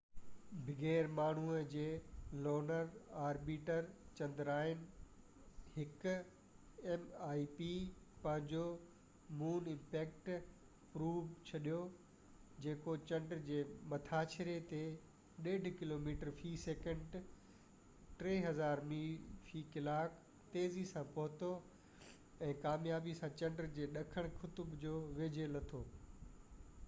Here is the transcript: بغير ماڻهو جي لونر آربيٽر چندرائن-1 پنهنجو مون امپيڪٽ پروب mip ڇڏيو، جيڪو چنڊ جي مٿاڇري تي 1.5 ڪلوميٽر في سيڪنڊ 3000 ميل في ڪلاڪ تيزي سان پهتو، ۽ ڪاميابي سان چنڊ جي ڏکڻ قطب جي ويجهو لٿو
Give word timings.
بغير 0.67 1.07
ماڻهو 1.15 1.57
جي 1.71 1.81
لونر 2.45 2.87
آربيٽر 3.23 3.89
چندرائن-1 4.19 5.83
پنهنجو 6.05 8.61
مون 9.41 9.67
امپيڪٽ 9.73 10.31
پروب 10.95 11.27
mip 11.33 11.43
ڇڏيو، 11.49 11.81
جيڪو 12.67 12.95
چنڊ 13.11 13.35
جي 13.49 13.59
مٿاڇري 13.93 14.55
تي 14.71 14.79
1.5 15.51 15.75
ڪلوميٽر 15.81 16.31
في 16.41 16.53
سيڪنڊ 16.63 17.17
3000 18.23 18.81
ميل 18.93 19.27
في 19.51 19.61
ڪلاڪ 19.75 20.15
تيزي 20.55 20.87
سان 20.95 21.05
پهتو، 21.19 21.51
۽ 22.49 22.57
ڪاميابي 22.65 23.13
سان 23.21 23.37
چنڊ 23.43 23.61
جي 23.77 23.87
ڏکڻ 23.99 24.31
قطب 24.45 24.73
جي 24.87 24.95
ويجهو 25.19 25.51
لٿو 25.59 25.83